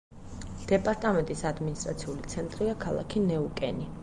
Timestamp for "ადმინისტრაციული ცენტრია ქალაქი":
1.51-3.27